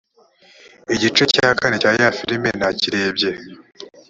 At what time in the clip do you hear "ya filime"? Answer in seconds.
1.99-2.49